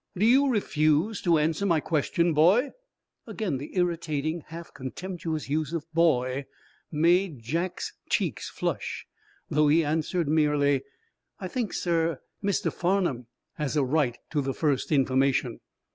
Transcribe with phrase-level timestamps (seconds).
[0.17, 2.71] "Do you refuse to answer my question, boy?"
[3.27, 6.47] Again the irritating, half contemptuous use of "boy"
[6.91, 9.05] made Jack's cheeks flush,
[9.47, 10.81] though he answered merely:
[11.39, 12.73] "I think, sir, Mr.
[12.73, 13.27] Farnum
[13.57, 15.59] has a right to the first information."